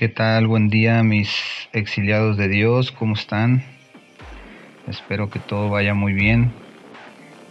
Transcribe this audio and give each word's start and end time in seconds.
¿Qué 0.00 0.08
tal? 0.08 0.46
Buen 0.46 0.70
día 0.70 1.02
mis 1.02 1.28
exiliados 1.74 2.38
de 2.38 2.48
Dios, 2.48 2.90
¿cómo 2.90 3.12
están? 3.12 3.62
Espero 4.88 5.28
que 5.28 5.40
todo 5.40 5.68
vaya 5.68 5.92
muy 5.92 6.14
bien. 6.14 6.52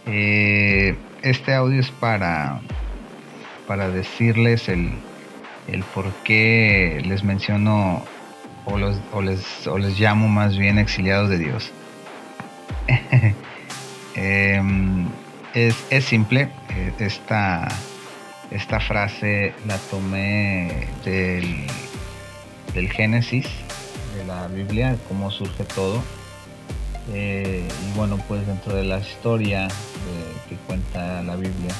Eh, 0.06 0.96
este 1.22 1.54
audio 1.54 1.78
es 1.78 1.92
para, 1.92 2.60
para 3.68 3.88
decirles 3.88 4.68
el, 4.68 4.90
el 5.68 5.84
por 5.84 6.12
qué 6.24 7.00
les 7.04 7.22
menciono 7.22 8.02
o, 8.64 8.74
o, 9.12 9.22
les, 9.22 9.66
o 9.68 9.78
les 9.78 10.00
llamo 10.00 10.26
más 10.26 10.58
bien 10.58 10.78
exiliados 10.78 11.30
de 11.30 11.38
Dios. 11.38 11.72
Em, 14.16 15.06
es, 15.54 15.86
es, 15.88 16.04
simple, 16.04 16.48
eh, 16.70 16.92
esta, 16.98 17.68
esta 18.50 18.80
frase 18.80 19.54
la 19.68 19.78
tomé 19.78 20.88
del, 21.04 21.64
del 22.74 22.90
Génesis, 22.90 23.46
de 24.16 24.24
la 24.24 24.46
Biblia, 24.48 24.96
cómo 25.08 25.30
surge 25.30 25.64
todo. 25.64 26.02
Eh, 27.12 27.66
y 27.66 27.96
bueno, 27.96 28.18
pues 28.28 28.46
dentro 28.46 28.74
de 28.74 28.84
la 28.84 28.98
historia 28.98 29.68
que 30.48 30.56
cuenta 30.66 31.22
la 31.22 31.36
Biblia, 31.36 31.74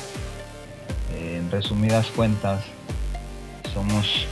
eh, 1.14 1.38
en 1.38 1.50
resumidas 1.50 2.06
cuentas, 2.08 2.62
somos 3.74 4.26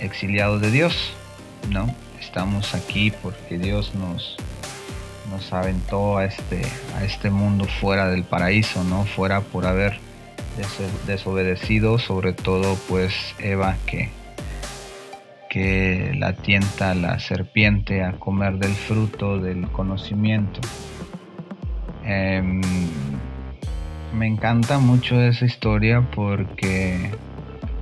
exiliados 0.00 0.60
de 0.62 0.70
Dios, 0.70 1.12
¿no? 1.70 1.94
Estamos 2.18 2.74
aquí 2.74 3.10
porque 3.10 3.58
Dios 3.58 3.94
nos, 3.94 4.36
nos 5.30 5.52
aventó 5.52 6.16
a 6.16 6.24
este, 6.24 6.62
a 6.96 7.04
este 7.04 7.30
mundo 7.30 7.66
fuera 7.80 8.08
del 8.08 8.24
paraíso, 8.24 8.82
¿no? 8.84 9.04
Fuera 9.04 9.42
por 9.42 9.66
haber 9.66 9.98
desobedecido, 11.06 11.98
sobre 11.98 12.32
todo 12.32 12.76
pues 12.88 13.12
Eva 13.38 13.76
que, 13.86 14.10
que 15.54 16.12
la 16.18 16.32
tienta 16.32 16.96
la 16.96 17.20
serpiente 17.20 18.02
a 18.02 18.14
comer 18.14 18.54
del 18.54 18.72
fruto 18.72 19.38
del 19.38 19.68
conocimiento. 19.68 20.58
Em, 22.04 22.60
me 24.12 24.26
encanta 24.26 24.80
mucho 24.80 25.20
esa 25.20 25.44
historia 25.44 26.00
porque 26.12 27.08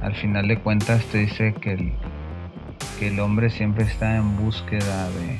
al 0.03 0.15
final 0.17 0.49
de 0.49 0.59
cuentas 0.59 1.03
te 1.07 1.21
dice 1.21 1.55
que 1.55 1.73
el, 1.73 1.93
que 2.99 3.09
el 3.09 3.19
hombre 3.21 3.49
siempre 3.49 3.85
está 3.85 4.17
en 4.17 4.37
búsqueda 4.37 5.09
de, 5.09 5.39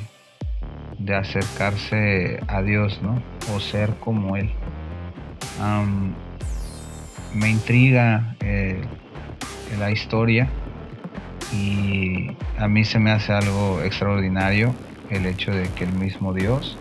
de 0.97 1.15
acercarse 1.15 2.39
a 2.47 2.63
Dios, 2.63 2.99
¿no? 3.03 3.21
O 3.53 3.59
ser 3.59 3.93
como 3.99 4.37
Él. 4.37 4.49
me 7.35 7.51
intriga 7.51 8.35
eh, 8.39 8.81
la 9.77 9.91
historia 9.91 10.49
y 11.53 12.31
a 12.57 12.67
mí 12.67 12.83
se 12.83 12.99
me 12.99 13.11
hace 13.11 13.33
algo 13.33 13.81
extraordinario 13.83 14.73
el 15.09 15.25
hecho 15.25 15.51
de 15.51 15.69
que 15.69 15.83
el 15.83 15.93
mismo 15.93 16.33
Dios, 16.33 16.77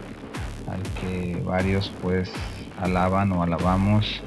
al 0.66 0.82
que 1.00 1.36
varios 1.44 1.92
pues 2.00 2.30
alaban 2.80 3.32
o 3.32 3.42
alabamos 3.42 4.22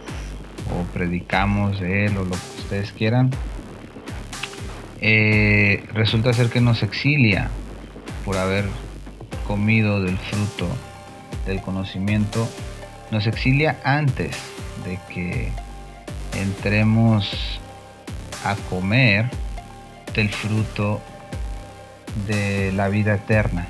o 0.72 0.84
predicamos 0.94 1.80
de 1.80 2.06
Él 2.06 2.18
o 2.18 2.24
lo 2.24 2.32
que 2.32 2.60
ustedes 2.60 2.92
quieran, 2.92 3.32
eh, 5.02 5.84
resulta 5.94 6.34
ser 6.34 6.50
que 6.50 6.62
nos 6.62 6.84
exilia 6.84 7.50
por 8.24 8.38
haber 8.38 8.66
comido 9.48 10.02
del 10.02 10.18
fruto 10.18 10.68
del 11.46 11.62
conocimiento, 11.62 12.48
nos 13.12 13.28
exilia 13.28 13.80
antes 13.84 14.38
de 14.84 15.00
que 15.14 15.50
entremos 16.34 17.60
a 18.44 18.56
comer 18.70 19.30
del 20.16 20.30
fruto 20.30 21.02
de 22.28 22.72
la 22.72 22.88
vida 22.88 23.16
eterna. 23.16 23.68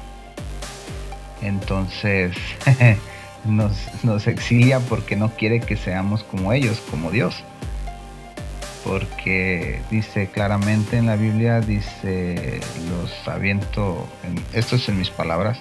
Entonces 1.41 2.35
nos, 3.45 4.27
exilia 4.27 4.79
porque 4.79 5.15
no 5.15 5.31
quiere 5.31 5.59
que 5.59 5.75
seamos 5.75 6.23
como 6.23 6.53
ellos, 6.53 6.81
como 6.91 7.11
Dios. 7.11 7.43
Porque 8.83 9.81
dice 9.89 10.27
claramente 10.27 10.97
en 10.97 11.07
la 11.07 11.15
Biblia, 11.15 11.59
dice, 11.59 12.59
los 12.89 13.27
aviento, 13.27 14.07
esto 14.53 14.75
es 14.75 14.87
en 14.89 14.99
mis 14.99 15.09
palabras, 15.09 15.57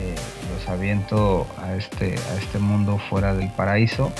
eh, 0.00 0.14
los 0.54 0.66
aviento 0.66 1.46
a 1.62 1.74
este, 1.74 2.14
a 2.14 2.38
este 2.40 2.58
mundo 2.58 2.98
fuera 3.10 3.34
del 3.34 3.50
paraíso 3.50 4.10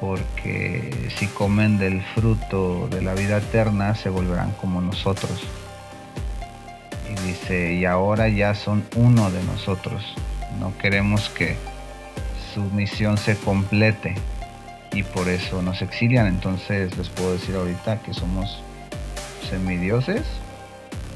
porque 0.00 1.10
si 1.18 1.26
comen 1.26 1.78
del 1.78 2.02
fruto 2.02 2.88
de 2.88 3.02
la 3.02 3.14
vida 3.14 3.38
eterna 3.38 3.94
se 3.94 4.08
volverán 4.08 4.52
como 4.52 4.80
nosotros. 4.80 5.42
Y 7.10 7.26
dice, 7.26 7.74
y 7.74 7.84
ahora 7.84 8.28
ya 8.28 8.54
son 8.54 8.82
uno 8.96 9.30
de 9.30 9.42
nosotros. 9.44 10.02
No 10.58 10.76
queremos 10.78 11.28
que 11.28 11.56
su 12.54 12.62
misión 12.62 13.18
se 13.18 13.36
complete 13.36 14.14
y 14.92 15.02
por 15.02 15.28
eso 15.28 15.60
nos 15.60 15.82
exilian. 15.82 16.26
Entonces 16.26 16.96
les 16.96 17.08
puedo 17.10 17.34
decir 17.34 17.54
ahorita 17.54 17.98
que 17.98 18.14
somos 18.14 18.62
semidioses. 19.48 20.22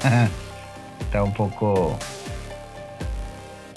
Está 1.01 1.23
un 1.23 1.33
poco 1.33 1.99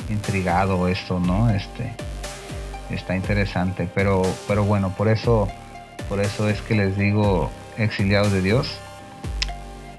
intrigado 0.10 0.88
esto, 0.88 1.20
¿no? 1.20 1.50
Este 1.50 2.07
está 2.92 3.16
interesante. 3.16 3.88
Pero, 3.94 4.22
pero 4.48 4.64
bueno, 4.64 4.94
por 4.96 5.08
eso, 5.08 5.48
por 6.10 6.20
eso 6.20 6.50
es 6.50 6.62
que 6.62 6.76
les 6.76 6.98
digo 6.98 7.52
exiliados 7.78 8.32
de 8.32 8.42
Dios. 8.42 8.80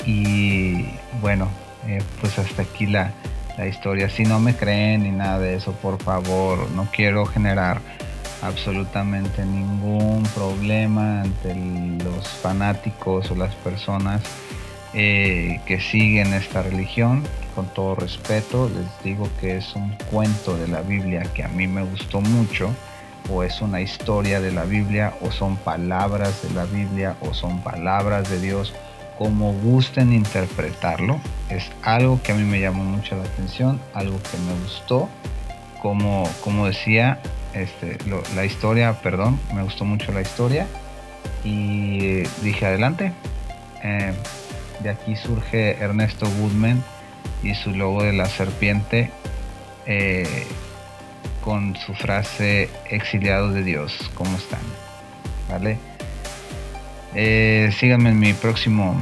Y 0.04 0.87
bueno, 1.21 1.48
eh, 1.87 2.03
pues 2.21 2.38
hasta 2.38 2.62
aquí 2.62 2.87
la, 2.87 3.12
la 3.56 3.66
historia. 3.66 4.09
Si 4.09 4.25
no 4.25 4.41
me 4.41 4.54
creen 4.54 5.03
ni 5.03 5.10
nada 5.10 5.38
de 5.38 5.56
eso, 5.56 5.72
por 5.72 6.03
favor, 6.03 6.71
no 6.71 6.88
quiero 6.93 7.27
generar 7.27 7.81
absolutamente 8.43 9.44
ningún 9.44 10.22
problema 10.34 11.22
ante 11.22 11.54
los 12.04 12.28
fanáticos 12.28 13.31
o 13.31 13.34
las 13.34 13.54
personas 13.56 14.22
eh, 14.94 15.60
que 15.66 15.81
siguen 15.81 16.32
esta 16.32 16.62
religión. 16.62 17.25
Con 17.59 17.67
todo 17.75 17.97
respeto, 17.97 18.69
les 18.73 18.87
digo 19.03 19.29
que 19.41 19.57
es 19.57 19.75
un 19.75 19.91
cuento 20.13 20.57
de 20.57 20.69
la 20.69 20.81
Biblia 20.81 21.25
que 21.35 21.43
a 21.43 21.49
mí 21.49 21.67
me 21.67 21.83
gustó 21.83 22.21
mucho, 22.21 22.73
o 23.29 23.43
es 23.43 23.61
una 23.61 23.81
historia 23.81 24.41
de 24.41 24.53
la 24.53 24.63
Biblia, 24.63 25.15
o 25.23 25.33
son 25.33 25.57
palabras 25.57 26.41
de 26.45 26.55
la 26.55 26.67
Biblia, 26.67 27.17
o 27.21 27.35
son 27.35 27.61
palabras 27.65 28.31
de 28.31 28.41
Dios, 28.41 28.73
como 29.19 29.55
gusten 29.55 30.13
interpretarlo. 30.13 31.19
Es 31.51 31.69
algo 31.83 32.23
que 32.23 32.31
a 32.31 32.37
mí 32.37 32.45
me 32.45 32.61
llamó 32.61 32.85
mucho 32.85 33.17
la 33.17 33.25
atención, 33.25 33.81
algo 33.93 34.19
que 34.23 34.39
me 34.39 34.55
gustó. 34.63 35.09
Como, 35.83 36.31
como 36.45 36.67
decía, 36.67 37.19
este, 37.55 37.99
la 38.37 38.45
historia, 38.45 39.01
perdón, 39.03 39.41
me 39.53 39.65
gustó 39.65 39.85
mucho 39.85 40.13
la 40.13 40.21
historia. 40.21 40.69
Y 41.43 42.23
dije, 42.41 42.67
adelante. 42.67 43.13
Eh, 43.83 44.13
de 44.79 44.91
aquí 44.91 45.17
surge 45.17 45.77
Ernesto 45.83 46.29
Goodman 46.39 46.85
y 47.43 47.54
su 47.54 47.71
logo 47.71 48.03
de 48.03 48.12
la 48.12 48.26
serpiente 48.26 49.10
eh, 49.87 50.47
con 51.43 51.76
su 51.76 51.94
frase 51.94 52.69
exiliados 52.91 53.54
de 53.54 53.62
Dios, 53.62 54.10
¿cómo 54.15 54.37
están? 54.37 54.60
¿Vale? 55.48 55.78
Eh, 57.15 57.71
síganme 57.78 58.10
en 58.10 58.19
mi 58.19 58.34
próximo 58.34 59.00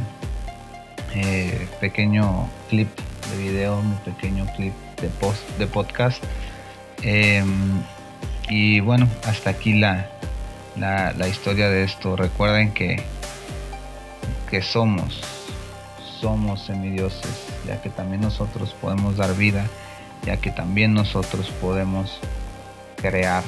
eh, 1.14 1.66
pequeño 1.80 2.48
clip 2.68 2.88
de 3.30 3.42
video, 3.42 3.82
mi 3.82 3.96
pequeño 4.04 4.46
clip 4.56 4.74
de, 5.00 5.08
post, 5.08 5.42
de 5.58 5.66
podcast. 5.66 6.22
Em, 7.02 7.82
y 8.48 8.80
bueno, 8.80 9.08
hasta 9.24 9.50
aquí 9.50 9.72
la, 9.72 10.08
la, 10.76 11.12
la 11.12 11.28
historia 11.28 11.68
de 11.68 11.82
esto. 11.82 12.14
Recuerden 12.14 12.72
que, 12.72 13.02
que 14.48 14.62
somos 14.62 15.20
somos 16.20 16.62
semidioses, 16.62 17.45
ya 17.66 17.82
que 17.82 17.90
también 17.90 18.20
nosotros 18.20 18.74
podemos 18.80 19.16
dar 19.16 19.34
vida, 19.34 19.66
ya 20.24 20.36
que 20.38 20.50
también 20.50 20.94
nosotros 20.94 21.50
podemos 21.60 22.18
crear 22.96 23.42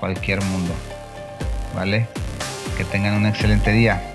cualquier 0.00 0.42
mundo. 0.42 0.72
¿Vale? 1.74 2.06
Que 2.76 2.84
tengan 2.84 3.14
un 3.14 3.26
excelente 3.26 3.72
día. 3.72 4.13